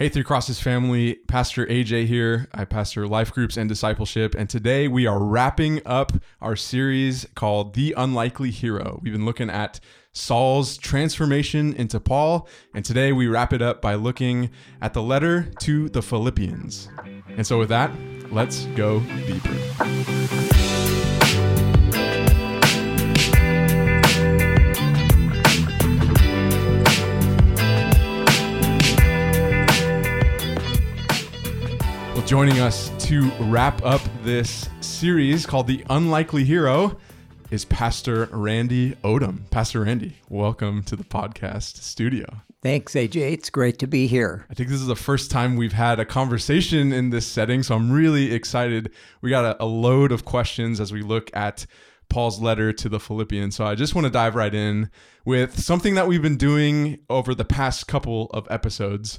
[0.00, 2.48] Hey, Three Crosses family, Pastor AJ here.
[2.54, 4.34] I pastor life groups and discipleship.
[4.34, 8.98] And today we are wrapping up our series called The Unlikely Hero.
[9.02, 9.78] We've been looking at
[10.14, 12.48] Saul's transformation into Paul.
[12.72, 14.48] And today we wrap it up by looking
[14.80, 16.88] at the letter to the Philippians.
[17.36, 17.90] And so, with that,
[18.32, 20.49] let's go deeper.
[32.26, 36.96] Joining us to wrap up this series called The Unlikely Hero
[37.50, 39.50] is Pastor Randy Odom.
[39.50, 42.24] Pastor Randy, welcome to the podcast studio.
[42.62, 43.32] Thanks, AJ.
[43.32, 44.46] It's great to be here.
[44.48, 47.74] I think this is the first time we've had a conversation in this setting, so
[47.74, 48.92] I'm really excited.
[49.22, 51.66] We got a, a load of questions as we look at
[52.10, 53.56] Paul's letter to the Philippians.
[53.56, 54.90] So I just want to dive right in
[55.24, 59.18] with something that we've been doing over the past couple of episodes.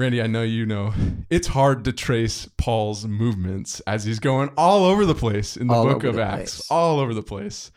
[0.00, 0.94] Randy, I know you know
[1.28, 5.74] it's hard to trace Paul's movements as he's going all over the place in the
[5.74, 6.70] All book of the Acts, place.
[6.70, 7.70] all over the place.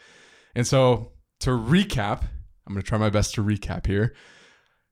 [0.55, 1.11] And so,
[1.41, 2.21] to recap,
[2.65, 4.15] I'm going to try my best to recap here.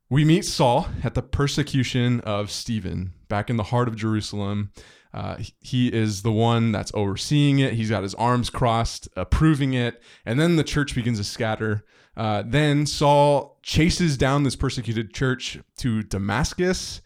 [0.10, 4.74] We meet Saul at the persecution of Stephen back in the heart of Jerusalem.
[5.14, 7.76] Uh, he is the one that's overseeing it.
[7.76, 10.02] He's got his arms crossed, approving it.
[10.26, 11.86] And then the church begins to scatter.
[12.18, 17.00] Uh, then Saul chases down this persecuted church to Damascus.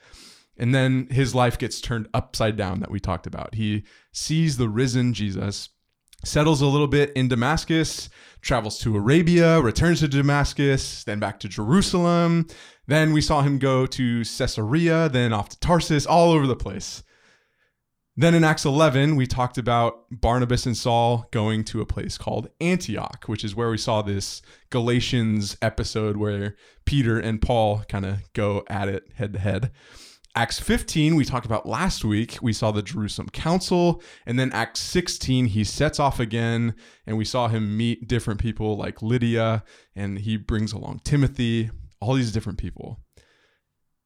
[0.58, 3.56] And then his life gets turned upside down, that we talked about.
[3.56, 5.70] He sees the risen Jesus,
[6.23, 8.09] settles a little bit in Damascus,
[8.42, 12.47] travels to Arabia, returns to Damascus, then back to Jerusalem.
[12.88, 17.03] Then we saw him go to Caesarea, then off to Tarsus, all over the place.
[18.17, 22.47] Then in Acts 11, we talked about Barnabas and Saul going to a place called
[22.62, 28.31] Antioch, which is where we saw this Galatians episode where Peter and Paul kind of
[28.31, 29.72] go at it head to head.
[30.38, 32.38] Acts 15, we talked about last week.
[32.41, 34.02] We saw the Jerusalem Council.
[34.25, 36.75] And then Acts 16, he sets off again,
[37.08, 39.63] and we saw him meet different people like Lydia,
[39.96, 43.00] and he brings along Timothy, all these different people.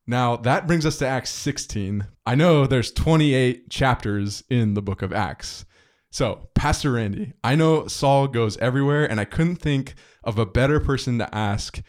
[0.06, 2.06] Now, that brings us to Acts 16.
[2.28, 5.66] I know there's 28 chapters in the book of Acts.
[6.11, 10.79] So, Pastor Randy, I know Saul goes everywhere, and I couldn't think of a better
[10.79, 11.81] person to ask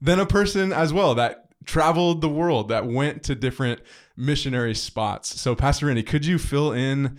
[0.00, 3.80] than a person as well that traveled the world, that went to different
[4.16, 5.40] missionary spots.
[5.40, 7.18] So, Pastor Randy, could you fill in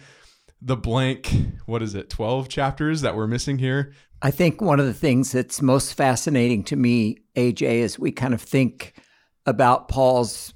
[0.62, 1.34] the blank,
[1.66, 3.94] what is it, 12 chapters that we're missing here?
[4.22, 8.34] I think one of the things that's most fascinating to me, AJ, is we kind
[8.34, 8.94] of think
[9.46, 10.54] about Paul's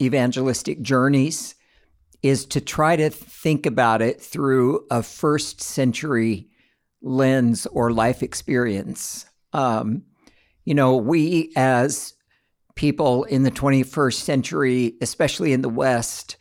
[0.00, 1.54] evangelistic journeys,
[2.22, 6.48] is to try to think about it through a first century
[7.00, 9.26] lens or life experience.
[9.52, 10.02] Um,
[10.64, 12.14] you know, we as
[12.76, 16.36] people in the 21st century, especially in the West,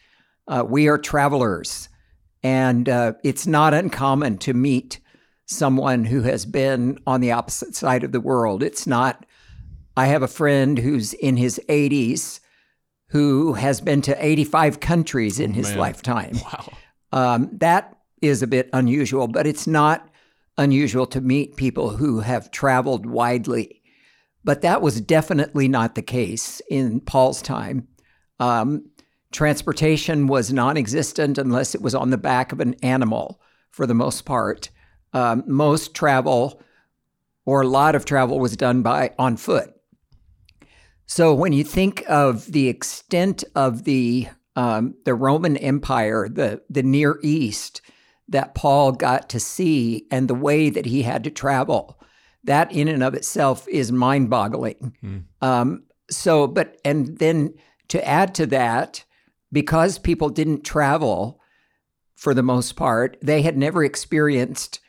[0.48, 1.90] uh, we are travelers.
[2.44, 5.00] And uh, it's not uncommon to meet
[5.48, 8.62] someone who has been on the opposite side of the world.
[8.62, 9.26] It's not,
[9.98, 12.40] I have a friend who's in his 80s
[13.10, 15.80] who has been to 85 countries in Oh, his man.
[15.80, 16.36] lifetime.
[16.44, 16.74] Wow.
[17.12, 20.10] Um, that is a bit unusual, but it's not
[20.58, 23.82] unusual to meet people who have traveled widely.
[24.46, 27.88] But that was definitely not the case in Paul's time.
[28.40, 28.90] Um,
[29.32, 33.42] transportation was non existent unless it was on the back of an animal
[33.72, 34.70] for the most part.
[35.14, 36.62] Um, most travel
[37.46, 39.74] or a lot of travel was done by on foot.
[41.08, 46.84] So when you think of the extent of the um, the Roman Empire, the the
[46.84, 47.82] Near East
[48.28, 52.00] that Paul got to see, and the way that he had to travel,
[52.46, 54.96] that in and of itself is mind boggling.
[55.02, 55.18] Hmm.
[55.42, 57.54] Um, so, but and then
[57.90, 59.04] to add to that,
[59.52, 61.40] because people didn't travel
[62.16, 64.80] for the most part, they had never experienced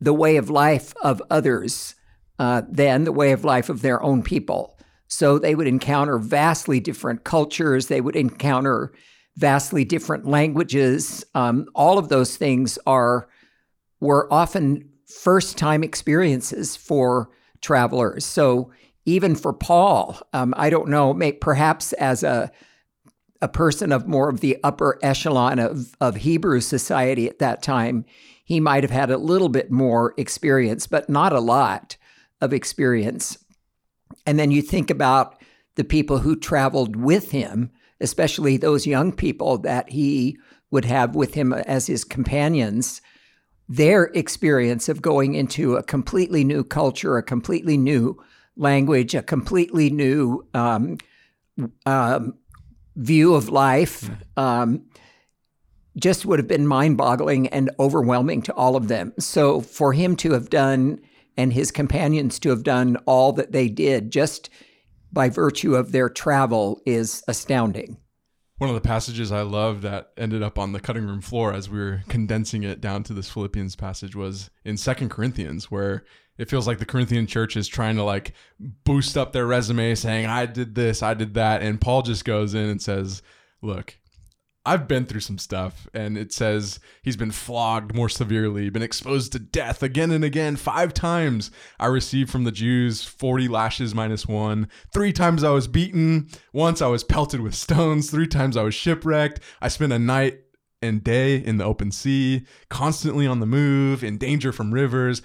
[0.00, 1.94] the way of life of others
[2.38, 4.78] uh, than the way of life of their own people.
[5.08, 7.86] So they would encounter vastly different cultures.
[7.86, 8.92] They would encounter
[9.36, 11.24] vastly different languages.
[11.34, 13.28] Um, all of those things are
[14.00, 18.24] were often first time experiences for travelers.
[18.24, 18.70] So
[19.04, 22.52] even for Paul, um, I don't know, may, perhaps as a
[23.40, 28.04] a person of more of the upper echelon of, of Hebrew society at that time,
[28.44, 31.96] he might have had a little bit more experience, but not a lot
[32.40, 33.38] of experience.
[34.26, 35.40] And then you think about
[35.76, 37.70] the people who traveled with him,
[38.00, 40.38] especially those young people that he
[40.70, 43.00] would have with him as his companions,
[43.68, 48.18] their experience of going into a completely new culture, a completely new
[48.56, 50.96] language, a completely new um,
[51.86, 52.34] um,
[52.96, 54.10] view of life.
[54.36, 54.84] Um,
[55.96, 59.12] just would have been mind boggling and overwhelming to all of them.
[59.18, 61.00] So for him to have done
[61.36, 64.48] and his companions to have done all that they did just
[65.12, 67.96] by virtue of their travel is astounding.
[68.58, 71.70] One of the passages I love that ended up on the cutting room floor as
[71.70, 76.04] we were condensing it down to this Philippians passage was in Second Corinthians, where
[76.38, 80.26] it feels like the Corinthian church is trying to like boost up their resume, saying,
[80.26, 81.62] I did this, I did that.
[81.62, 83.22] And Paul just goes in and says,
[83.62, 83.96] Look,
[84.68, 89.32] I've been through some stuff, and it says he's been flogged more severely, been exposed
[89.32, 90.56] to death again and again.
[90.56, 91.50] Five times
[91.80, 94.68] I received from the Jews 40 lashes minus one.
[94.92, 96.28] Three times I was beaten.
[96.52, 98.10] Once I was pelted with stones.
[98.10, 99.40] Three times I was shipwrecked.
[99.62, 100.40] I spent a night
[100.82, 105.22] and day in the open sea, constantly on the move, in danger from rivers.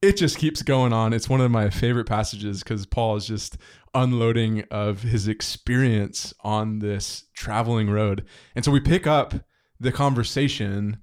[0.00, 1.12] It just keeps going on.
[1.12, 3.58] It's one of my favorite passages because Paul is just
[3.94, 8.24] unloading of his experience on this traveling road.
[8.54, 9.34] And so we pick up
[9.80, 10.98] the conversation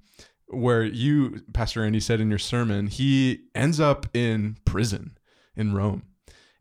[0.46, 5.18] where you, Pastor Randy, said in your sermon, he ends up in prison
[5.54, 6.04] in Rome.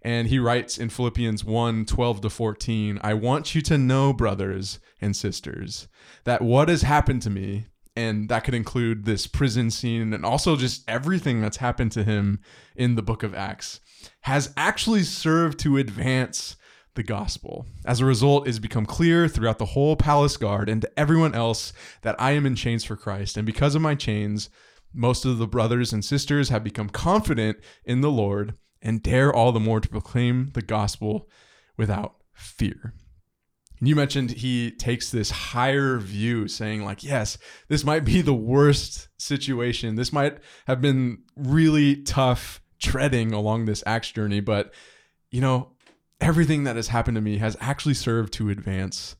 [0.01, 4.79] And he writes in Philippians 1 12 to 14, I want you to know, brothers
[4.99, 5.87] and sisters,
[6.25, 10.55] that what has happened to me, and that could include this prison scene and also
[10.55, 12.39] just everything that's happened to him
[12.75, 13.79] in the book of Acts
[14.21, 16.57] has actually served to advance
[16.95, 17.65] the gospel.
[17.85, 21.35] As a result, it has become clear throughout the whole palace guard and to everyone
[21.35, 23.37] else that I am in chains for Christ.
[23.37, 24.49] And because of my chains,
[24.93, 29.51] most of the brothers and sisters have become confident in the Lord and dare all
[29.51, 31.29] the more to proclaim the gospel
[31.77, 32.93] without fear.
[33.79, 37.37] And you mentioned he takes this higher view, saying, like, yes,
[37.67, 39.95] this might be the worst situation.
[39.95, 40.37] This might
[40.67, 44.73] have been really tough treading along this Acts journey, but
[45.31, 45.71] you know,
[46.21, 49.15] everything that has happened to me has actually served to advance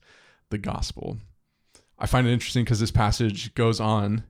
[0.50, 1.18] the gospel.
[1.98, 4.24] I find it interesting because this passage goes on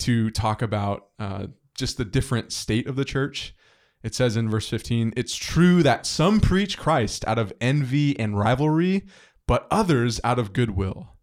[0.00, 3.54] to talk about uh, just the different state of the church.
[4.02, 8.38] It says in verse 15, it's true that some preach Christ out of envy and
[8.38, 9.04] rivalry,
[9.46, 11.16] but others out of goodwill.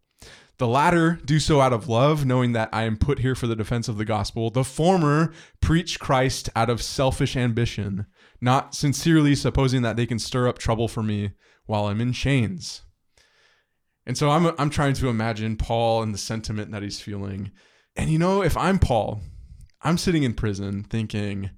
[0.58, 3.56] The latter do so out of love, knowing that I am put here for the
[3.56, 4.50] defense of the gospel.
[4.50, 8.06] The former preach Christ out of selfish ambition,
[8.40, 11.32] not sincerely supposing that they can stir up trouble for me
[11.66, 12.84] while I'm in chains.
[14.06, 17.52] And so I'm, I'm trying to imagine Paul and the sentiment that he's feeling.
[17.96, 19.22] And you know, if I'm Paul,
[19.82, 21.52] I'm sitting in prison thinking,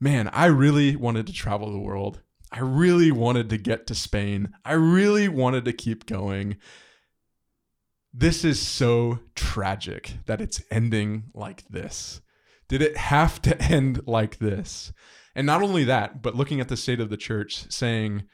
[0.00, 2.22] man, I really wanted to travel the world.
[2.50, 4.54] I really wanted to get to Spain.
[4.64, 6.56] I really wanted to keep going
[8.12, 12.20] this is so tragic that it's ending like this.
[12.68, 14.92] Did it have to end like this?
[15.34, 18.24] And not only that, but looking at the state of the church, saying,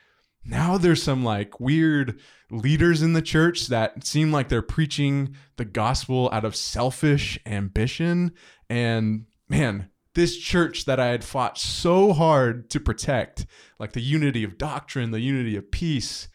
[0.44, 2.18] now there's some like weird
[2.50, 8.32] leaders in the church that seem like they're preaching the gospel out of selfish ambition.
[8.70, 13.46] And man, this church that I had fought so hard to protect,
[13.78, 16.28] like the unity of doctrine, the unity of peace,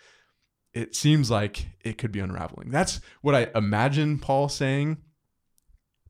[0.73, 2.69] it seems like it could be unraveling.
[2.69, 4.97] That's what I imagine Paul saying.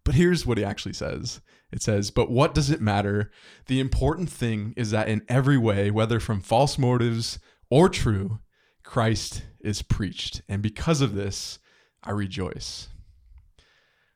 [0.03, 3.31] But here's what he actually says it says, But what does it matter?
[3.67, 7.39] The important thing is that in every way, whether from false motives
[7.69, 8.39] or true,
[8.83, 10.41] Christ is preached.
[10.49, 11.59] And because of this,
[12.03, 12.87] I rejoice.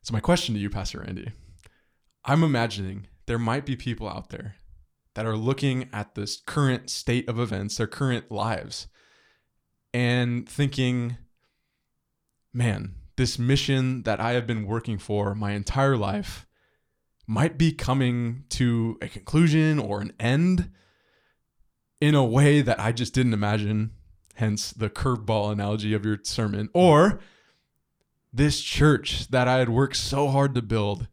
[0.01, 1.31] So, my question to you, Pastor Randy
[2.25, 4.55] I'm imagining there might be people out there
[5.13, 8.87] that are looking at this current state of events, their current lives,
[9.93, 11.17] and thinking,
[12.51, 16.47] man, this mission that I have been working for my entire life
[17.27, 20.71] might be coming to a conclusion or an end
[22.01, 23.91] in a way that I just didn't imagine,
[24.35, 26.69] hence the curveball analogy of your sermon.
[26.73, 27.19] Or
[28.33, 31.07] this church that I had worked so hard to build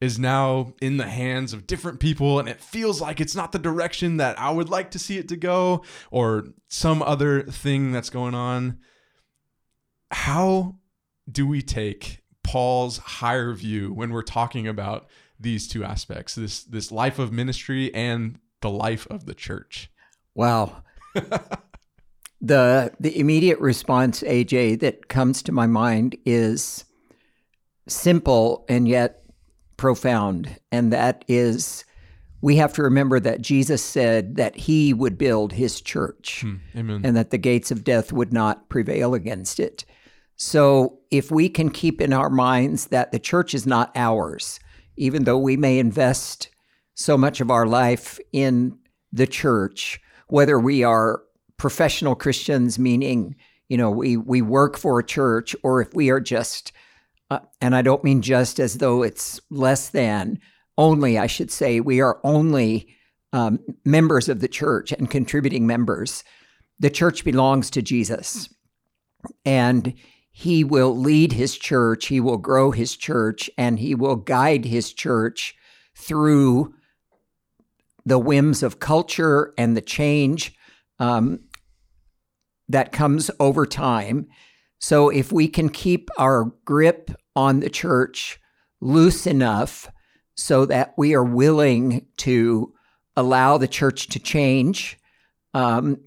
[0.00, 3.58] is now in the hands of different people and it feels like it's not the
[3.58, 8.10] direction that I would like to see it to go or some other thing that's
[8.10, 8.78] going on.
[10.10, 10.76] How
[11.30, 15.08] do we take Paul's higher view when we're talking about
[15.40, 19.90] these two aspects, this this life of ministry and the life of the church?
[20.34, 20.82] Wow.
[22.40, 26.84] the the immediate response AJ that comes to my mind is
[27.86, 29.24] simple and yet
[29.78, 31.86] profound, and that is
[32.40, 36.56] we have to remember that Jesus said that he would build his church hmm.
[36.76, 37.00] Amen.
[37.02, 39.84] and that the gates of death would not prevail against it.
[40.36, 44.60] So, if we can keep in our minds that the church is not ours,
[44.96, 46.50] even though we may invest
[46.94, 48.78] so much of our life in
[49.12, 51.22] the church, whether we are
[51.56, 53.34] professional Christians, meaning
[53.68, 56.72] you know, we we work for a church, or if we are just,
[57.30, 60.40] uh, and I don't mean just as though it's less than,
[60.76, 62.94] only I should say, we are only
[63.32, 66.24] um, members of the church and contributing members.
[66.78, 68.48] The church belongs to Jesus,
[69.44, 69.94] and
[70.30, 72.06] He will lead His church.
[72.06, 75.54] He will grow His church, and He will guide His church
[75.94, 76.74] through
[78.06, 80.54] the whims of culture and the change
[80.98, 81.40] um,
[82.68, 84.28] that comes over time.
[84.80, 88.40] So, if we can keep our grip on the church
[88.80, 89.90] loose enough
[90.34, 92.72] so that we are willing to
[93.16, 94.98] allow the church to change
[95.52, 95.98] um,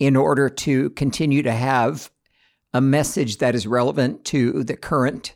[0.00, 2.10] in order to continue to have
[2.74, 5.34] a message that is relevant to the current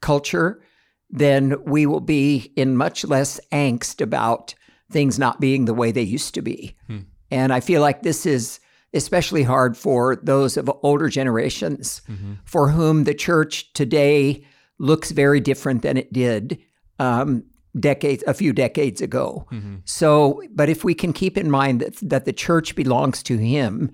[0.00, 0.62] culture,
[1.10, 4.54] then we will be in much less angst about
[4.90, 6.74] things not being the way they used to be.
[6.86, 7.00] Hmm.
[7.30, 8.60] And I feel like this is
[8.92, 12.34] especially hard for those of older generations mm-hmm.
[12.44, 14.44] for whom the church today
[14.78, 16.58] looks very different than it did
[16.98, 17.44] um,
[17.78, 19.46] decades a few decades ago.
[19.52, 19.76] Mm-hmm.
[19.84, 23.92] So, but if we can keep in mind that that the church belongs to him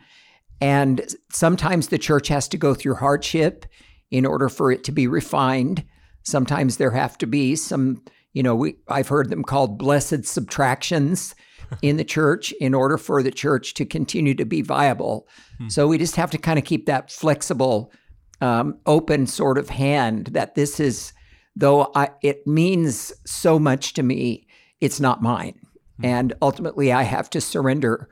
[0.60, 3.66] and sometimes the church has to go through hardship
[4.10, 5.84] in order for it to be refined.
[6.22, 11.34] Sometimes there have to be some, you know, we, I've heard them called blessed subtractions
[11.82, 15.28] in the church in order for the church to continue to be viable.
[15.58, 15.68] Hmm.
[15.68, 17.92] So we just have to kind of keep that flexible,
[18.40, 21.12] um, open sort of hand that this is,
[21.54, 24.46] though I, it means so much to me,
[24.80, 25.58] it's not mine.
[25.98, 26.04] Hmm.
[26.04, 28.08] And ultimately, I have to surrender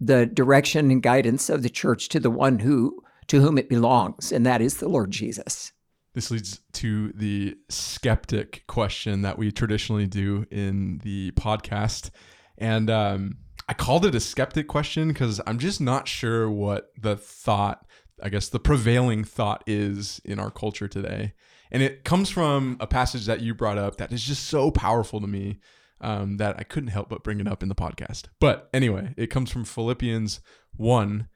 [0.00, 4.32] the direction and guidance of the church to the one who to whom it belongs,
[4.32, 5.72] and that is the Lord Jesus.
[6.14, 12.10] This leads to the skeptic question that we traditionally do in the podcast.
[12.58, 13.38] And um,
[13.68, 17.86] I called it a skeptic question because I'm just not sure what the thought,
[18.22, 21.34] I guess, the prevailing thought is in our culture today.
[21.70, 25.20] And it comes from a passage that you brought up that is just so powerful
[25.20, 25.60] to me
[26.00, 28.24] um, that I couldn't help but bring it up in the podcast.
[28.40, 30.40] But anyway, it comes from Philippians
[30.76, 31.28] 1,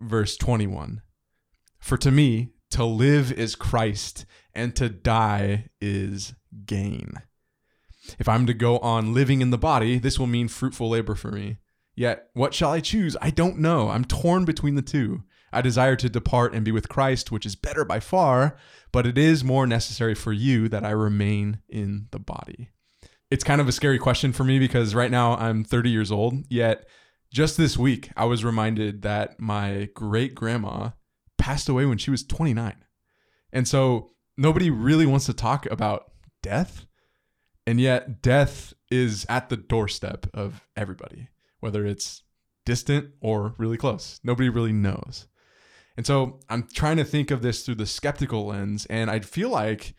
[0.00, 1.02] verse 21.
[1.78, 6.34] For to me, to live is Christ, and to die is
[6.64, 7.14] gain.
[8.18, 11.30] If I'm to go on living in the body, this will mean fruitful labor for
[11.30, 11.58] me.
[11.94, 13.16] Yet, what shall I choose?
[13.20, 13.90] I don't know.
[13.90, 15.22] I'm torn between the two.
[15.52, 18.56] I desire to depart and be with Christ, which is better by far,
[18.90, 22.70] but it is more necessary for you that I remain in the body.
[23.30, 26.34] It's kind of a scary question for me because right now I'm 30 years old,
[26.48, 26.86] yet
[27.32, 30.90] just this week I was reminded that my great grandma
[31.36, 32.76] passed away when she was 29.
[33.52, 36.86] And so nobody really wants to talk about death
[37.66, 41.28] and yet, death is at the doorstep of everybody,
[41.60, 42.22] whether it's
[42.64, 44.20] distant or really close.
[44.22, 45.26] Nobody really knows.
[45.96, 49.50] And so I'm trying to think of this through the skeptical lens, and I feel
[49.50, 49.94] like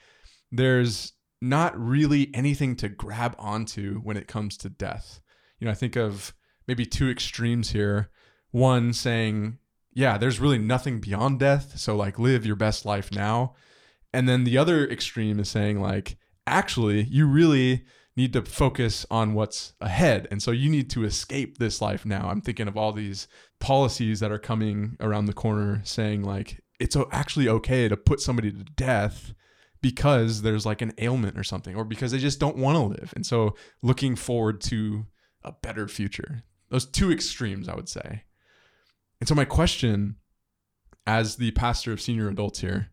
[0.51, 5.22] there's not really anything to grab onto when it comes to death.
[5.60, 6.34] You know, I think of
[6.67, 8.10] maybe two extremes here.
[8.51, 9.58] One saying,
[9.93, 11.77] yeah, there's really nothing beyond death.
[11.77, 13.55] So, like, live your best life now.
[14.13, 17.85] And then the other extreme is saying, like, actually you really
[18.15, 20.27] need to focus on what's ahead.
[20.29, 22.29] And so you need to escape this life now.
[22.29, 23.27] I'm thinking of all these
[23.59, 28.51] policies that are coming around the corner saying, like, it's actually okay to put somebody
[28.51, 29.33] to death
[29.81, 33.13] because there's like an ailment or something, or because they just don't want to live.
[33.15, 35.05] And so looking forward to
[35.43, 36.43] a better future.
[36.69, 38.23] Those two extremes, I would say.
[39.19, 40.17] And so my question
[41.05, 42.91] as the pastor of senior adults here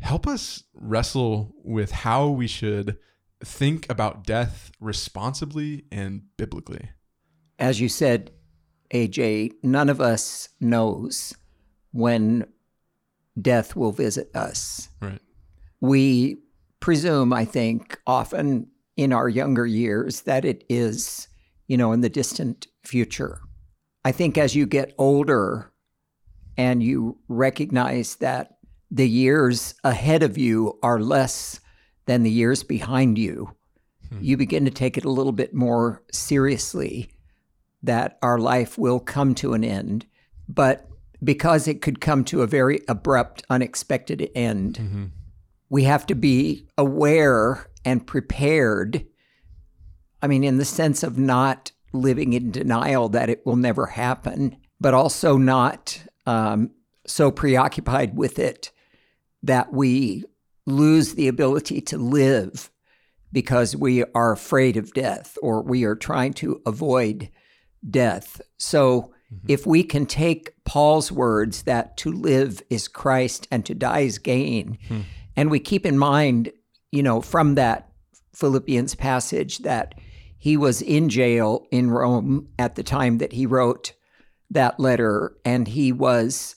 [0.00, 2.98] help us wrestle with how we should
[3.44, 6.90] think about death responsibly and biblically.
[7.58, 8.30] As you said,
[8.92, 11.34] AJ, none of us knows
[11.92, 12.46] when
[13.40, 14.88] death will visit us.
[15.00, 15.20] Right.
[15.80, 16.38] We
[16.80, 21.28] presume, I think, often in our younger years that it is,
[21.68, 23.40] you know, in the distant future.
[24.04, 25.72] I think as you get older
[26.56, 28.56] and you recognize that
[28.90, 31.60] the years ahead of you are less
[32.06, 33.54] than the years behind you,
[34.08, 34.18] hmm.
[34.20, 37.10] you begin to take it a little bit more seriously
[37.82, 40.06] that our life will come to an end.
[40.48, 40.88] But
[41.22, 45.04] because it could come to a very abrupt, unexpected end, mm-hmm.
[45.68, 49.06] we have to be aware and prepared.
[50.20, 54.56] I mean, in the sense of not living in denial that it will never happen,
[54.80, 56.70] but also not um,
[57.06, 58.72] so preoccupied with it
[59.42, 60.24] that we
[60.66, 62.70] lose the ability to live
[63.32, 67.30] because we are afraid of death or we are trying to avoid
[67.88, 68.40] death.
[68.58, 69.46] So mm-hmm.
[69.46, 74.18] If we can take Paul's words that to live is Christ and to die is
[74.18, 75.00] gain, hmm.
[75.36, 76.52] and we keep in mind,
[76.90, 77.90] you know, from that
[78.34, 79.94] Philippians passage that
[80.36, 83.92] he was in jail in Rome at the time that he wrote
[84.50, 86.56] that letter, and he was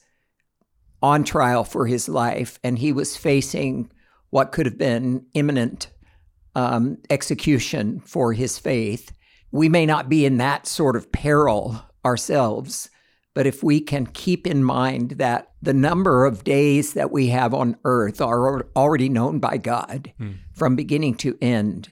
[1.04, 3.92] on trial for his life, and he was facing
[4.30, 5.90] what could have been imminent
[6.56, 9.12] um, execution for his faith.
[9.52, 12.90] We may not be in that sort of peril ourselves,
[13.36, 17.54] but if we can keep in mind that the number of days that we have
[17.54, 20.32] on earth are already known by God Hmm.
[20.54, 21.92] from beginning to end,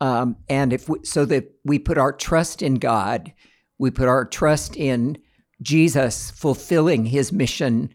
[0.00, 3.32] um, and if we, so that we put our trust in God,
[3.78, 5.16] we put our trust in
[5.62, 7.90] Jesus fulfilling His mission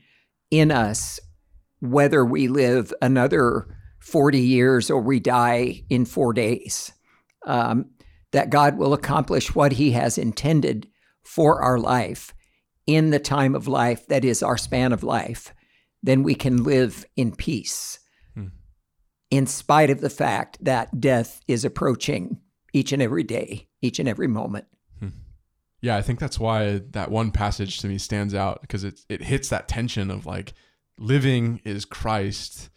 [0.51, 1.19] in us,
[1.79, 3.67] whether we live another
[3.99, 6.91] forty years or we die in four days.
[7.45, 7.91] Um,
[8.33, 10.87] that God will accomplish what He has intended
[11.23, 12.33] for our life
[12.85, 15.53] in the time of life that is our span of life,
[16.01, 17.99] then we can live in peace,
[18.33, 18.47] Hmm.
[19.29, 22.39] in spite of the fact that death is approaching
[22.73, 24.65] each and every day, each and every moment.
[25.81, 29.23] Yeah, I think that's why that one passage to me stands out because it it
[29.23, 30.53] hits that tension of like
[30.97, 32.69] living is Christ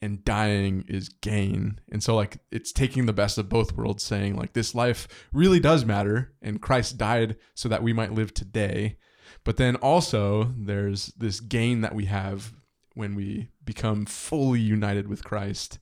[0.00, 1.80] and dying is gain.
[1.90, 5.58] And so like it's taking the best of both worlds saying like this life really
[5.58, 8.98] does matter and Christ died so that we might live today.
[9.44, 12.52] But then also there's this gain that we have
[12.94, 15.78] when we become fully united with Christ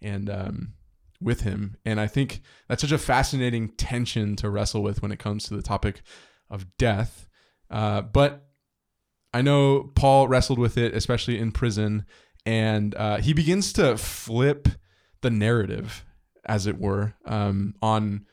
[0.00, 0.72] and um
[1.20, 1.76] with him.
[1.84, 5.56] And I think that's such a fascinating tension to wrestle with when it comes to
[5.56, 6.02] the topic
[6.50, 7.28] of death.
[7.70, 8.46] Uh, but
[9.32, 12.06] I know Paul wrestled with it, especially in prison,
[12.44, 14.68] and uh, he begins to flip
[15.20, 16.04] the narrative,
[16.44, 18.26] as it were, um, on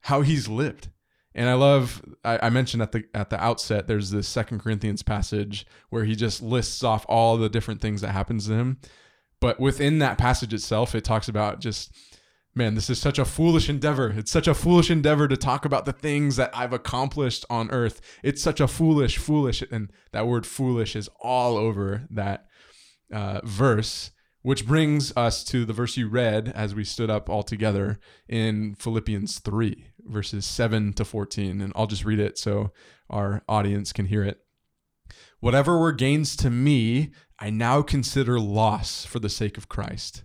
[0.00, 0.88] how he's lived.
[1.34, 2.02] And I love.
[2.24, 3.86] I, I mentioned at the at the outset.
[3.86, 8.12] There's this Second Corinthians passage where he just lists off all the different things that
[8.12, 8.78] happens to him.
[9.40, 11.94] But within that passage itself, it talks about just
[12.56, 14.14] man, this is such a foolish endeavor.
[14.16, 18.00] It's such a foolish endeavor to talk about the things that I've accomplished on earth.
[18.24, 22.46] It's such a foolish, foolish, and that word foolish is all over that
[23.12, 27.42] uh, verse, which brings us to the verse you read as we stood up all
[27.42, 31.60] together in Philippians 3, verses 7 to 14.
[31.60, 32.72] And I'll just read it so
[33.10, 34.40] our audience can hear it.
[35.40, 40.24] Whatever were gains to me, I now consider loss for the sake of Christ.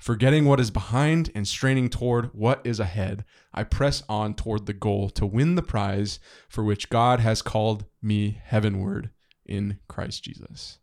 [0.00, 4.72] Forgetting what is behind and straining toward what is ahead, I press on toward the
[4.72, 9.10] goal to win the prize for which God has called me heavenward
[9.44, 10.78] in Christ Jesus.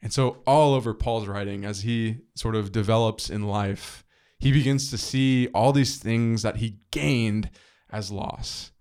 [0.00, 4.04] And so, all over Paul's writing, as he sort of develops in life,
[4.38, 7.50] he begins to see all these things that he gained
[7.90, 8.72] as loss.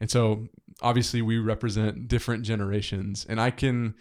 [0.00, 0.48] And so,
[0.82, 3.94] obviously, we represent different generations, and I can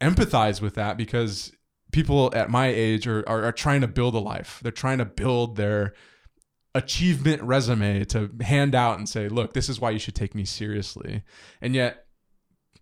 [0.00, 1.52] empathize with that because
[1.94, 4.58] people at my age are, are, are trying to build a life.
[4.62, 5.94] They're trying to build their
[6.74, 10.44] achievement resume to hand out and say, look, this is why you should take me
[10.44, 11.22] seriously.
[11.60, 12.06] And yet,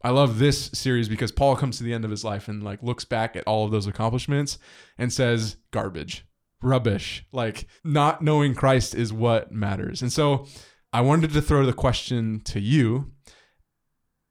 [0.03, 2.83] I love this series because Paul comes to the end of his life and like
[2.83, 4.59] looks back at all of those accomplishments
[4.97, 6.27] and says, garbage,
[6.63, 7.27] rubbish.
[7.33, 10.01] Like not knowing Christ is what matters.
[10.01, 10.47] And so
[10.91, 13.13] I wanted to throw the question to you.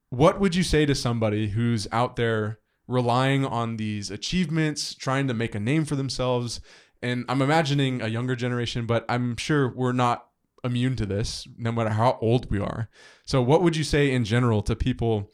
[0.10, 2.58] What would you say to somebody who's out there
[2.91, 6.62] relying on these achievements, trying to make a name for themselves.
[7.01, 10.27] And I'm imagining a younger generation, but I'm sure we're not
[10.63, 12.89] immune to this, no matter how old we are.
[13.25, 15.32] So, what would you say in general to people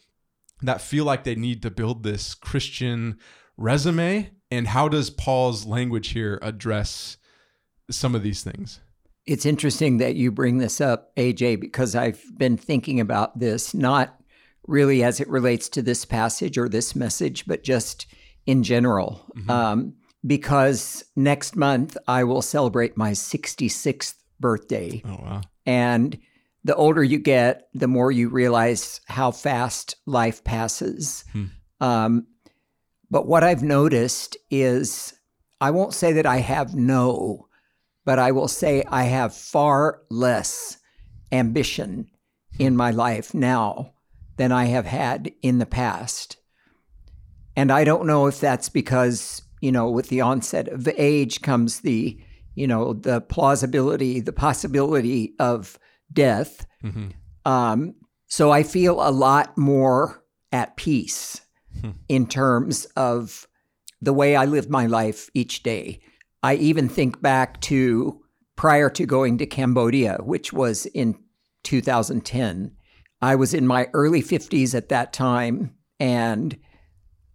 [0.62, 3.17] that feel like they need to build this Christian
[3.58, 4.32] resume?
[4.50, 7.17] And how does Paul's language here address
[7.91, 8.80] some of these things?
[9.26, 14.17] It's interesting that you bring this up, AJ, because I've been thinking about this, not
[14.68, 18.06] really as it relates to this passage or this message, but just
[18.46, 19.26] in general.
[19.36, 19.50] Mhm.
[19.50, 19.94] Um,
[20.26, 25.02] because next month I will celebrate my 66th birthday.
[25.06, 25.42] Oh wow.
[25.66, 26.18] And
[26.64, 31.24] the older you get, the more you realize how fast life passes.
[31.32, 31.46] Hmm.
[31.80, 32.28] Um,
[33.10, 35.14] but what I've noticed is
[35.62, 37.48] I won't say that I have no,
[38.06, 40.78] but I will say I have far less
[41.32, 42.10] ambition
[42.60, 43.94] in my life now
[44.38, 46.38] than I have had in the past.
[47.56, 51.82] And I don't know if that's because, you know, with the onset of age comes
[51.82, 52.19] the,
[52.56, 55.78] you know, the plausibility, the possibility of
[56.13, 56.65] death.
[56.82, 57.08] hmm
[57.45, 57.95] Um,
[58.28, 61.41] so I feel a lot more at peace
[61.82, 61.91] Hmm.
[62.08, 63.47] in terms of
[64.02, 66.00] the way I live my life each day.
[66.41, 68.21] I even think back to
[68.56, 71.15] prior to going to Cambodia, which was in
[71.63, 72.71] 2010.
[73.22, 75.76] I was in my early 50s at that time.
[76.00, 76.58] And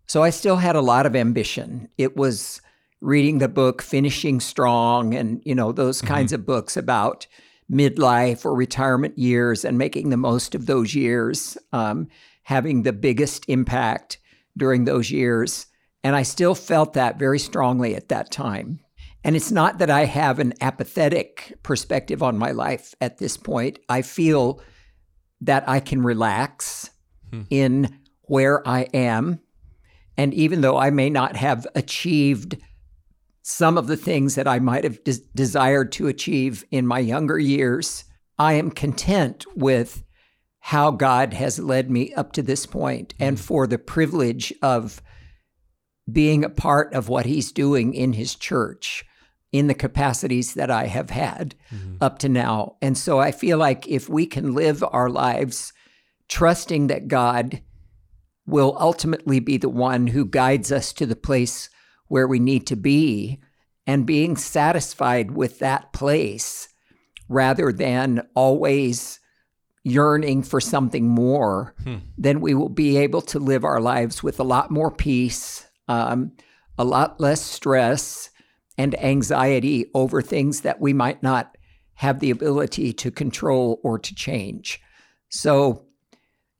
[0.06, 1.88] so I still had a lot of ambition.
[1.98, 2.60] It was
[3.00, 6.06] reading the book Finishing Strong and, you know, those Mhm.
[6.06, 7.26] kinds of books about
[7.70, 12.06] midlife or retirement years and making the most of those years, um,
[12.44, 14.18] having the biggest impact
[14.56, 15.66] during those years.
[16.04, 18.80] And I still felt that very strongly at that time.
[19.24, 23.78] And it's not that I have an apathetic perspective on my life at this point.
[23.88, 24.60] I feel
[25.42, 26.90] that I can relax
[27.30, 27.42] Hmm.
[27.50, 29.40] in where I am.
[30.16, 32.58] And even though I may not have achieved
[33.42, 37.38] some of the things that I might have des- desired to achieve in my younger
[37.38, 38.04] years,
[38.38, 40.04] I am content with
[40.60, 45.02] how God has led me up to this point and for the privilege of
[46.10, 49.04] being a part of what He's doing in His church
[49.52, 51.98] in the capacities that I have had Mhm.
[52.00, 52.76] up to now.
[52.80, 55.72] And so I feel like if we can live our lives
[56.28, 57.60] trusting that God
[58.46, 61.68] will ultimately be the one who guides us to the place
[62.08, 63.38] where we need to be
[63.86, 66.68] and being satisfied with that place
[67.28, 69.20] rather than always
[69.84, 71.96] yearning for something more, Hmm.
[72.16, 76.32] then we will be able to live our lives with a lot more peace, um,
[76.78, 78.30] a lot less stress
[78.78, 81.56] and anxiety over things that we might not
[81.94, 84.80] have the ability to control or to change.
[85.28, 85.84] So,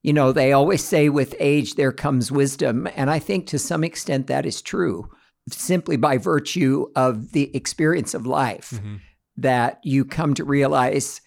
[0.03, 2.88] you know, they always say with age there comes wisdom.
[2.96, 5.09] And I think to some extent that is true,
[5.51, 9.01] simply by virtue of the experience of life Mhm.
[9.37, 11.20] that you come to realize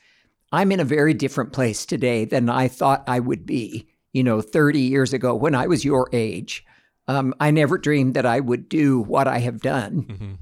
[0.51, 4.39] I'm in a very different place today than I thought I would be, you know,
[4.41, 6.63] 30 years ago when I was your age.
[7.07, 10.03] Um, I never dreamed that I would do what I have done.
[10.07, 10.37] Mhm.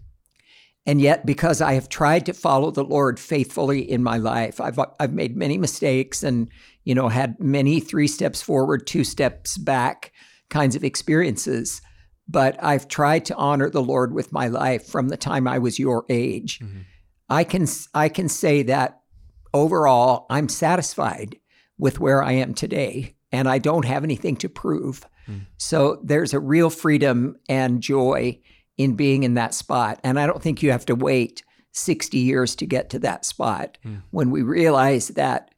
[0.85, 4.79] And yet, because I have tried to follow the Lord faithfully in my life, I've
[4.99, 6.49] I've made many mistakes and
[6.83, 10.11] you know had many three steps forward, two steps back
[10.49, 11.81] kinds of experiences.
[12.27, 15.79] But I've tried to honor the Lord with my life from the time I was
[15.79, 16.59] your age.
[16.59, 16.83] Mhm.
[17.29, 18.99] I can I can say that
[19.53, 21.37] overall I'm satisfied
[21.77, 25.05] with where I am today, and I don't have anything to prove.
[25.27, 25.47] Mm.
[25.57, 28.39] So there's a real freedom and joy
[28.83, 29.99] in being in that spot.
[30.03, 33.77] And I don't think you have to wait 60 years to get to that spot
[34.11, 35.53] when we realize that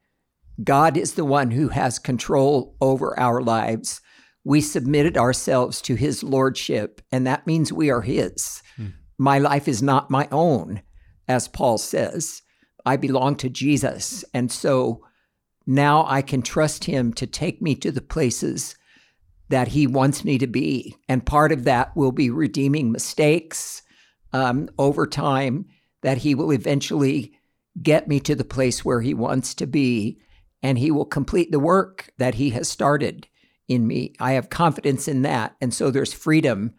[0.63, 3.99] God is the one who has control over our lives.
[4.45, 8.61] We submitted ourselves to his lordship, and that means we are his.
[8.79, 8.93] Mm.
[9.17, 10.81] My life is not my own,
[11.27, 12.41] as Paul says.
[12.85, 14.23] I belong to Jesus.
[14.33, 15.03] And so
[15.65, 18.75] now I can trust him to take me to the places
[19.49, 20.95] that he wants me to be.
[21.07, 23.81] And part of that will be redeeming mistakes
[24.33, 25.65] um, over time,
[26.01, 27.37] that he will eventually
[27.81, 30.19] get me to the place where he wants to be,
[30.63, 33.27] and he will complete the work that he has started
[33.67, 34.13] in me.
[34.19, 35.55] I have confidence in that.
[35.61, 36.73] And so there's freedom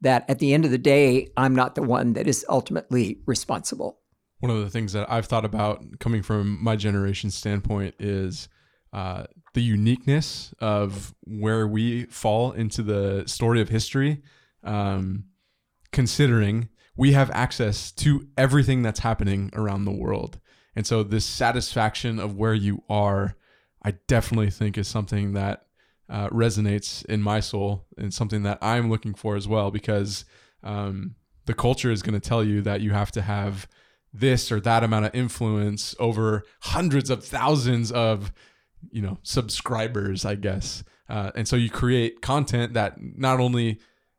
[0.00, 4.00] that at the end of the day, I'm not the one that is ultimately responsible.
[4.40, 8.48] One of the things that I've thought about coming from my generation standpoint is
[8.92, 9.24] uh,
[9.56, 14.20] the uniqueness of where we fall into the story of history,
[14.62, 15.24] um,
[15.92, 20.38] considering we have access to everything that's happening around the world.
[20.76, 23.34] And so, this satisfaction of where you are,
[23.82, 25.64] I definitely think is something that
[26.10, 30.26] uh, resonates in my soul and something that I'm looking for as well, because
[30.62, 31.14] um,
[31.46, 33.66] the culture is going to tell you that you have to have
[34.12, 38.32] this or that amount of influence over hundreds of thousands of
[38.90, 40.84] you know subscribers i guess.
[41.08, 43.78] Uh, and so you create content that not only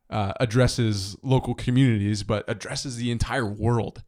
[0.09, 4.03] uh, addresses local communities but addresses the entire world.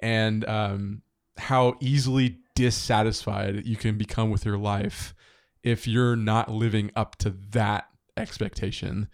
[0.00, 1.02] And um,
[1.38, 5.14] how easily dissatisfied you can become with your life
[5.62, 9.08] if you're not living up to that expectation.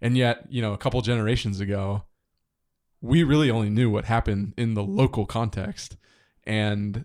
[0.00, 2.04] And yet you know a couple generations ago
[3.04, 5.98] we really only knew what happened in the local context.
[6.46, 7.04] And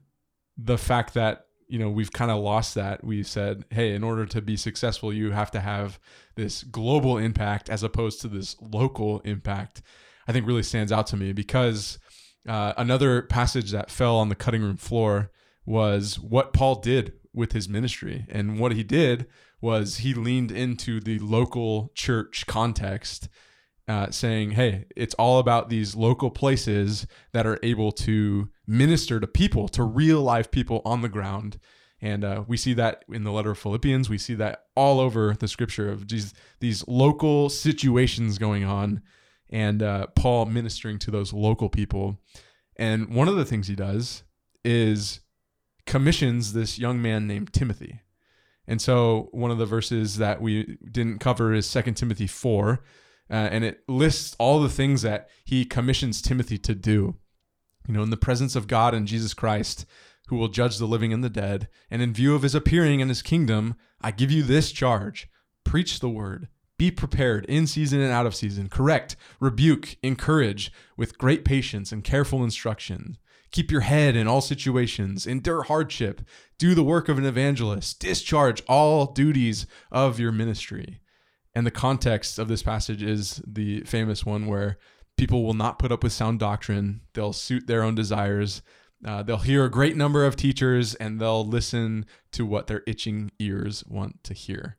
[0.57, 4.25] the fact that, you know, we've kind of lost that, we said, hey, in order
[4.25, 5.99] to be successful, you have to have
[6.35, 9.83] this global impact as opposed to this local impact,
[10.27, 11.99] I think really stands out to me because
[12.47, 15.31] uh, another passage that fell on the cutting room floor
[15.63, 18.25] was what Paul did with his ministry.
[18.29, 19.27] And what he did
[19.61, 23.29] was he leaned into the local church context
[23.89, 29.25] uh, saying, hey, it's all about these local places that are able to minister to
[29.25, 31.59] people, to real life people on the ground.
[31.99, 34.07] And uh, we see that in the letter of Philippians.
[34.07, 39.01] We see that all over the scripture of these, these local situations going on
[39.49, 42.19] and uh, Paul ministering to those local people.
[42.77, 44.21] And one of the things he does
[44.63, 45.21] is
[45.87, 48.01] commissions this young man named Timothy.
[48.67, 52.83] And so one of the verses that we didn't cover is 2 Timothy 4
[53.29, 57.15] uh, and it lists all the things that he commissions Timothy to do.
[57.87, 59.85] You know, in the presence of God and Jesus Christ,
[60.27, 63.09] who will judge the living and the dead, and in view of his appearing and
[63.09, 65.27] his kingdom, I give you this charge
[65.63, 66.47] preach the word.
[66.79, 68.69] Be prepared in season and out of season.
[68.69, 73.17] Correct, rebuke, encourage with great patience and careful instruction.
[73.51, 75.27] Keep your head in all situations.
[75.27, 76.21] Endure hardship.
[76.57, 77.99] Do the work of an evangelist.
[77.99, 81.01] Discharge all duties of your ministry.
[81.59, 84.77] And the context of this passage is the famous one where
[85.17, 88.61] people will not put up with sound doctrine, they'll suit their own desires.
[89.03, 93.29] Uh, they'll hear a great number of teachers and they'll listen to what their itching
[93.39, 94.77] ears want to hear.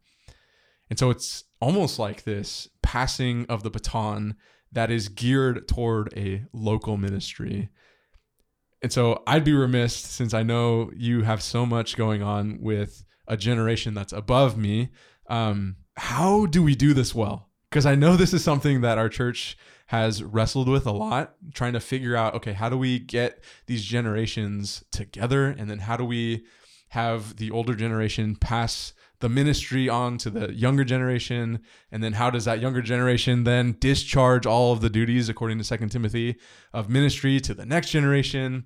[0.88, 4.36] And so it's almost like this passing of the baton
[4.72, 7.68] that is geared toward a local ministry.
[8.80, 13.04] And so I'd be remiss since I know you have so much going on with
[13.28, 14.88] a generation that's above me.
[15.28, 17.50] Um, how do we do this well?
[17.68, 19.58] Because I know this is something that our church
[19.88, 23.84] has wrestled with a lot, trying to figure out okay, how do we get these
[23.84, 25.48] generations together?
[25.48, 26.46] And then how do we
[26.88, 31.60] have the older generation pass the ministry on to the younger generation?
[31.92, 35.64] And then how does that younger generation then discharge all of the duties, according to
[35.64, 36.36] Second Timothy,
[36.72, 38.64] of ministry to the next generation?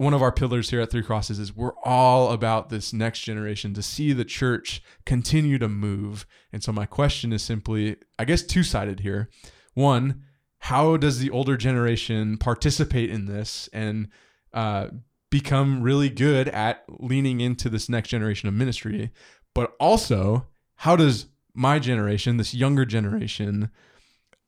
[0.00, 3.74] One of our pillars here at Three Crosses is we're all about this next generation
[3.74, 6.24] to see the church continue to move.
[6.54, 9.28] And so my question is simply, I guess, two sided here.
[9.74, 10.22] One,
[10.60, 14.08] how does the older generation participate in this and
[14.54, 14.86] uh,
[15.28, 19.10] become really good at leaning into this next generation of ministry?
[19.54, 23.68] But also, how does my generation, this younger generation,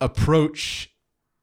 [0.00, 0.91] approach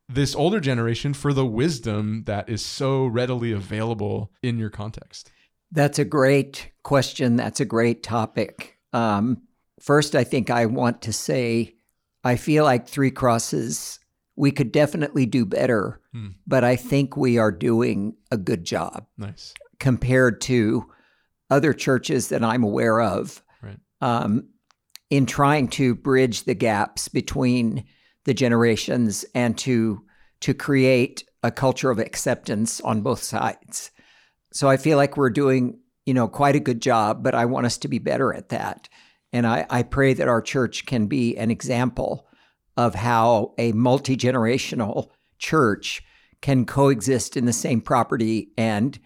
[0.10, 5.32] this older generation for the wisdom that is so readily available in your context?
[5.72, 7.36] That's a great question.
[7.36, 8.78] That's a great topic.
[8.92, 9.44] Um,
[9.80, 11.76] first, I think I want to say
[12.24, 14.00] I feel like Three Crosses,
[14.36, 16.30] we could definitely do better, hmm.
[16.48, 19.06] but I think we are doing a good job.
[19.18, 19.54] Nice.
[19.80, 20.90] Compared to
[21.50, 23.44] other churches that I'm aware of.
[23.62, 23.78] Right.
[24.02, 24.50] Um,
[25.10, 27.86] in trying to bridge the gaps between
[28.30, 30.04] the generations and to
[30.40, 33.90] to create a culture of acceptance on both sides.
[34.54, 37.66] So I feel like we're doing, you know, quite a good job, but I want
[37.66, 38.88] us to be better at that.
[39.34, 42.28] And I, I pray that our church can be an example
[42.78, 46.04] of how a multi generational church
[46.40, 49.00] can coexist in the same property and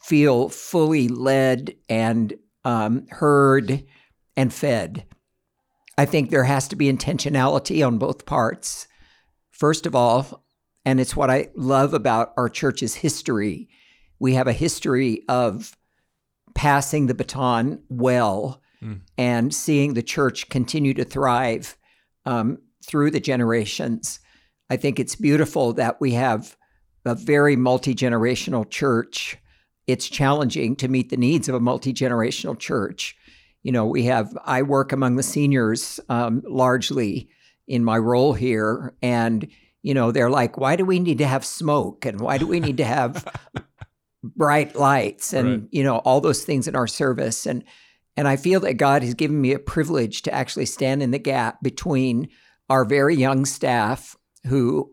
[0.00, 3.84] feel fully led and um, heard
[4.36, 5.07] and fed.
[5.98, 8.86] I think there has to be intentionality on both parts.
[9.50, 10.44] First of all,
[10.84, 13.68] and it's what I love about our church's history,
[14.20, 15.76] we have a history of
[16.54, 19.00] passing the baton well mm.
[19.18, 21.76] and seeing the church continue to thrive
[22.24, 24.20] um, through the generations.
[24.70, 26.56] I think it's beautiful that we have
[27.04, 29.36] a very multi generational church.
[29.88, 33.16] It's challenging to meet the needs of a multi generational church.
[33.62, 37.28] You know, we have, I work among the seniors um, largely
[37.66, 38.94] in my role here.
[39.02, 39.48] And,
[39.82, 42.06] you know, they're like, why do we need to have smoke?
[42.06, 43.26] And why do we need to have
[44.22, 45.68] bright lights and, right.
[45.70, 47.46] you know, all those things in our service?
[47.46, 47.64] And,
[48.16, 51.18] and I feel that God has given me a privilege to actually stand in the
[51.18, 52.28] gap between
[52.70, 54.16] our very young staff
[54.46, 54.92] who,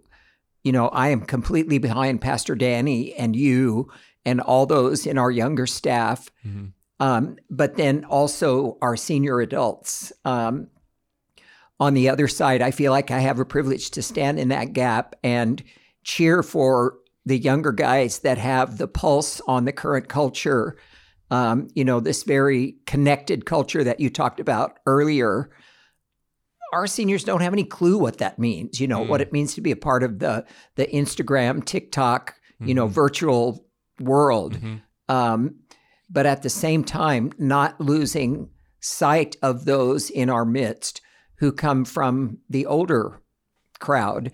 [0.63, 3.91] you know, I am completely behind Pastor Danny and you
[4.25, 6.29] and all those in our younger staff.
[6.45, 6.65] Mm-hmm.
[6.99, 10.13] Um, but then also our senior adults.
[10.23, 10.67] Um,
[11.79, 14.71] on the other side, I feel like I have a privilege to stand in that
[14.73, 15.61] gap and
[16.03, 20.77] cheer for the younger guys that have the pulse on the current culture.
[21.31, 25.49] Um, you know, this very connected culture that you talked about earlier.
[26.73, 28.81] our seniors don't have any clue what that means.
[28.81, 29.07] You know Mm.
[29.07, 32.91] what it means to be a part of the the Instagram, TikTok, you know, Mhm.
[32.91, 33.65] virtual
[34.01, 34.57] world.
[34.59, 34.81] Mhm.
[35.07, 35.55] Um,
[36.09, 41.01] but at the same time, not losing sight of those in our midst
[41.39, 43.21] who come from the older
[43.79, 44.31] crowd.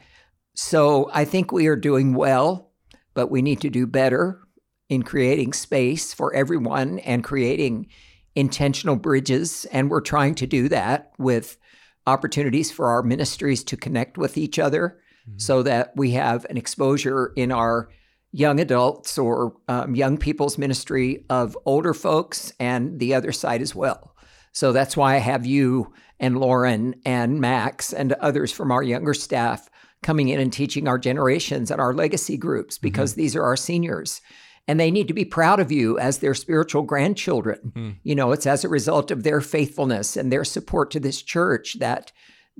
[0.53, 2.71] So I think we are doing well,
[3.13, 4.41] but we need to do better
[4.89, 7.87] in creating space for everyone and creating
[8.35, 9.65] intentional bridges.
[9.71, 11.57] And we're trying to do that with
[12.05, 15.37] opportunities for our ministries to connect with each other mm-hmm.
[15.39, 17.89] so that we have an exposure in our
[18.31, 23.75] young adults or um, young people's ministry of older folks and the other side as
[23.75, 24.15] well.
[24.53, 29.13] So that's why I have you and Lauren and Max and others from our younger
[29.13, 29.69] staff
[30.03, 34.21] coming in and teaching our generations and our legacy groups because these are our seniors.
[34.67, 37.71] And they need to be proud of you as their spiritual grandchildren.
[37.75, 37.95] Mm.
[38.03, 41.77] You know, it's as a result of their faithfulness and their support to this church
[41.79, 42.11] that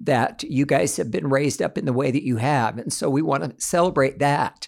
[0.04, 2.78] that you guys have been raised up in the way that you have.
[2.78, 4.68] And so we want to celebrate that.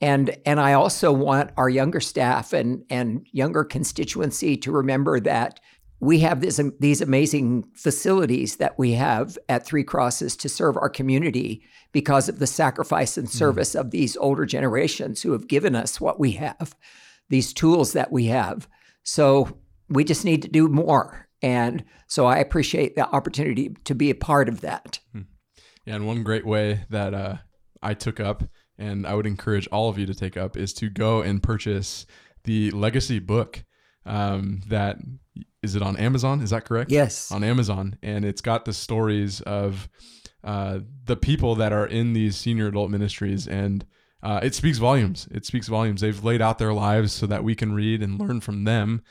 [0.00, 5.60] And and I also want our younger staff and and younger constituency to remember that
[6.00, 10.88] we have this these amazing facilities that we have at Three Crosses to serve our
[10.88, 16.00] community because of the sacrifice and service of these older generations who have given us
[16.00, 16.74] what we have,
[17.28, 18.68] these tools that we have.
[19.02, 19.58] So
[19.88, 21.28] we just need to do more.
[21.42, 25.00] And so I appreciate the opportunity to be a part of that.
[25.84, 27.36] Yeah, and one great way that uh,
[27.82, 28.44] I took up,
[28.80, 32.06] and I would encourage all of you to take up, is to go and purchase
[32.44, 33.62] the Legacy book.
[34.06, 34.96] Um, that
[35.62, 36.40] is it on Amazon?
[36.40, 36.90] Is that correct?
[36.90, 37.30] Yes.
[37.30, 39.88] on Amazon, and it's got the stories of
[40.42, 43.84] uh, the people that are in these senior adult ministries, and
[44.22, 45.28] uh, it speaks volumes.
[45.30, 46.00] It speaks volumes.
[46.00, 49.02] They've laid out their lives so that we can read and learn from them.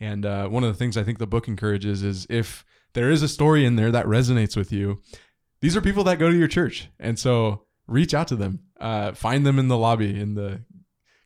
[0.00, 2.64] And uh, one of the things I think the book encourages is if
[2.94, 5.02] there is a story in there that resonates with you,
[5.60, 8.60] these are people that go to your church, and so reach out to them.
[8.78, 10.62] Uh, find them in the lobby in the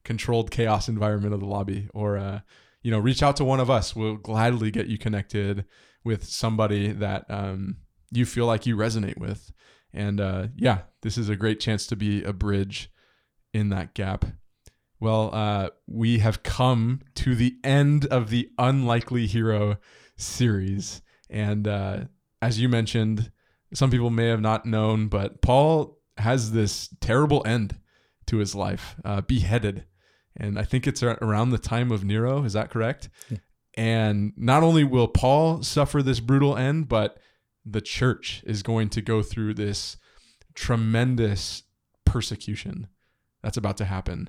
[0.04, 2.40] controlled chaos environment of the lobby, or uh,
[2.82, 3.94] you know, reach out to one of us.
[3.94, 5.64] We'll gladly get you connected
[6.04, 7.76] with somebody that um,
[8.10, 9.52] you feel like you resonate with.
[9.92, 12.90] And uh, yeah, this is a great chance to be a bridge
[13.52, 14.24] in that gap.
[14.98, 19.78] Well, uh, we have come to the end of the Unlikely Hero
[20.16, 21.02] series.
[21.28, 22.04] And uh,
[22.40, 23.30] as you mentioned,
[23.74, 27.78] some people may have not known, but Paul has this terrible end
[28.26, 29.84] to his life, uh, beheaded.
[30.36, 32.44] And I think it's around the time of Nero.
[32.44, 33.08] Is that correct?
[33.28, 33.38] Yeah.
[33.74, 37.18] And not only will Paul suffer this brutal end, but
[37.64, 39.96] the church is going to go through this
[40.54, 41.62] tremendous
[42.04, 42.88] persecution
[43.42, 44.28] that's about to happen.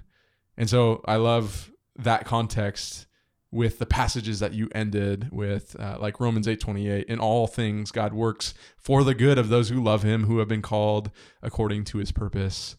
[0.58, 3.08] And so I love that context
[3.54, 8.14] with the passages that you ended with uh, like Romans 8:28 in all things God
[8.14, 11.12] works for the good of those who love him who have been called
[11.42, 12.76] according to his purpose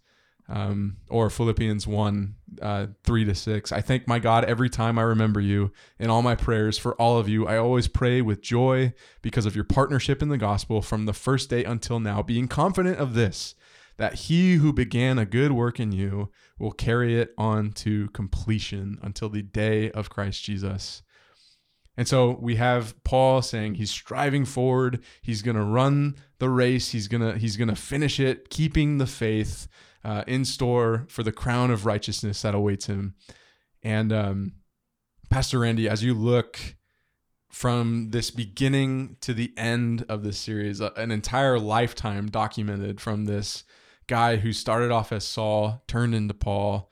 [0.48, 3.72] um, or Philippians 1 uh, 3 to 6.
[3.72, 7.18] I thank my God every time I remember you in all my prayers for all
[7.18, 7.46] of you.
[7.46, 11.48] I always pray with joy because of your partnership in the gospel from the first
[11.48, 13.54] day until now, being confident of this,
[13.96, 18.98] that he who began a good work in you will carry it on to completion
[19.02, 21.02] until the day of Christ Jesus.
[21.96, 26.90] And so we have Paul saying he's striving forward, he's going to run the race,
[26.90, 29.68] he's going to he's going to finish it keeping the faith
[30.04, 33.14] uh, in store for the crown of righteousness that awaits him.
[33.82, 34.52] And um,
[35.30, 36.76] Pastor Randy, as you look
[37.50, 43.26] from this beginning to the end of this series, uh, an entire lifetime documented from
[43.26, 43.62] this
[44.06, 46.90] guy who started off as Saul, turned into Paul.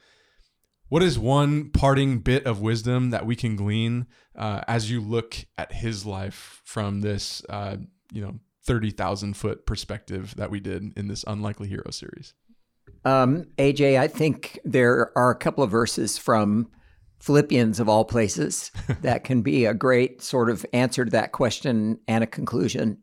[0.88, 5.36] What is one parting bit of wisdom that we can glean uh, as you look
[5.56, 7.76] at his life from this, uh,
[8.12, 12.34] you know, 30,000 foot perspective that we did in this Unlikely Hero series?
[13.04, 16.68] Um, AJ, I think there are a couple of verses from
[17.20, 18.70] Philippians, of all places,
[19.02, 22.98] that can be a great sort of answer to that question and a conclusion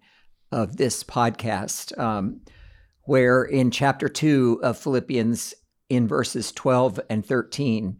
[0.52, 1.98] of this podcast.
[1.98, 2.42] Um,
[3.10, 5.56] where in chapter 2 of Philippians,
[5.90, 7.98] in verses 12 and 13,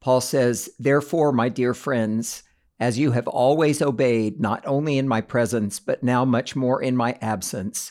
[0.00, 2.44] Paul says, Therefore, my dear friends,
[2.78, 6.94] as you have always obeyed, not only in my presence, but now much more in
[6.94, 7.90] my absence,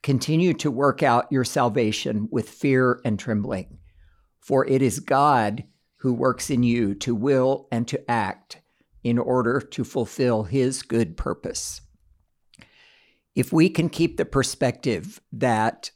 [0.00, 3.78] continue to work out your salvation with fear and trembling.
[4.38, 5.64] For it is God
[5.96, 8.60] who works in you to will and to act
[9.02, 11.80] in order to fulfill his good purpose.
[13.40, 15.90] If we can keep the perspective that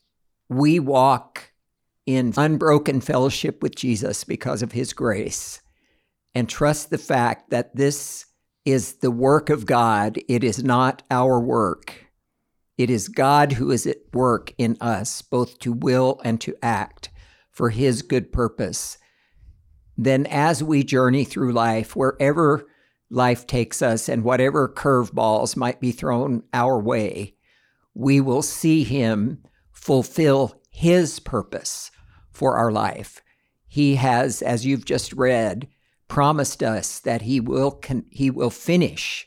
[0.49, 1.53] we walk
[2.07, 5.61] in unbroken fellowship with Jesus because of his grace
[6.34, 8.26] and trust the fact that this
[8.64, 12.07] is the work of God, it is not our work
[12.76, 17.11] It is God who is at work in us, both to will and to act
[17.51, 18.99] for his good purpose.
[19.97, 22.66] Then, as we journey through life, wherever
[23.11, 27.34] life takes us and whatever curveballs might be thrown our way,
[27.95, 29.42] we will see him
[29.72, 31.90] fulfill his purpose
[32.32, 33.22] for our life.
[33.66, 35.68] He has, as you've just read,
[36.09, 39.26] promised us that he will con- he will finish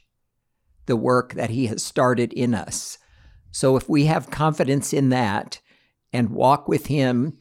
[0.86, 2.97] the work that he has started in us.
[3.51, 5.59] So if we have confidence in that
[6.13, 7.39] and walk with him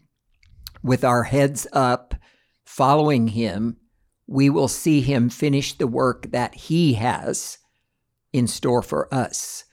[0.83, 2.15] with our heads up,
[2.65, 3.77] following him,
[4.27, 7.59] we will see him finish the work that he has
[8.33, 9.65] in store for us.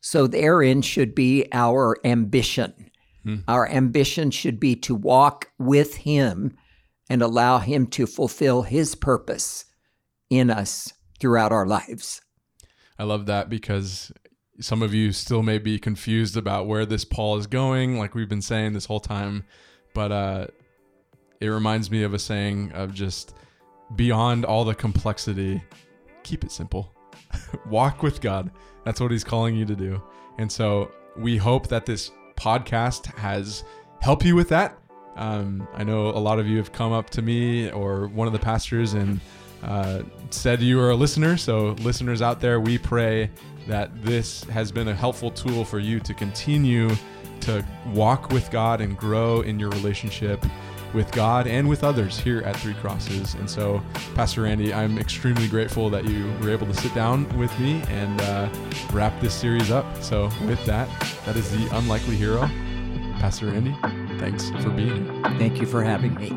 [0.00, 2.90] So therein should be our ambition.
[3.24, 3.36] Hmm.
[3.48, 6.56] Our ambition should be to walk with him
[7.10, 9.64] and allow him to fulfill his purpose
[10.30, 12.20] in us throughout our lives.
[12.98, 14.12] I love that because
[14.60, 18.28] some of you still may be confused about where this Paul is going, like we've
[18.28, 19.44] been saying this whole time.
[19.94, 20.46] But uh,
[21.40, 23.34] it reminds me of a saying of just
[23.94, 25.62] beyond all the complexity,
[26.24, 26.92] keep it simple.
[27.70, 28.50] Walk with God.
[28.88, 30.02] That's what he's calling you to do.
[30.38, 33.62] And so we hope that this podcast has
[34.00, 34.78] helped you with that.
[35.14, 38.32] Um, I know a lot of you have come up to me or one of
[38.32, 39.20] the pastors and
[39.62, 41.36] uh, said you are a listener.
[41.36, 43.30] So, listeners out there, we pray
[43.66, 46.88] that this has been a helpful tool for you to continue
[47.40, 50.42] to walk with God and grow in your relationship
[50.94, 53.34] with God and with others here at Three Crosses.
[53.34, 53.82] And so,
[54.14, 58.20] Pastor Randy, I'm extremely grateful that you were able to sit down with me and
[58.22, 58.48] uh,
[58.92, 59.86] wrap this series up.
[60.02, 60.88] So, with that,
[61.24, 62.48] that is the unlikely hero.
[63.18, 63.76] Pastor Randy,
[64.18, 65.22] thanks for being here.
[65.38, 66.32] Thank you for having me.